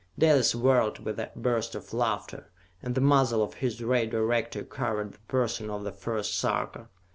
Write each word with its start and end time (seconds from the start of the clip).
Dalis 0.17 0.55
whirled, 0.55 1.05
with 1.05 1.19
a 1.19 1.29
burst 1.35 1.75
of 1.75 1.93
laughter, 1.93 2.49
and 2.81 2.95
the 2.95 3.01
muzzle 3.01 3.43
of 3.43 3.53
his 3.53 3.83
Ray 3.83 4.07
Director 4.07 4.63
covered 4.63 5.11
the 5.11 5.19
person 5.27 5.69
of 5.69 5.83
the 5.83 5.91
First 5.91 6.35
Sarka. 6.39 6.87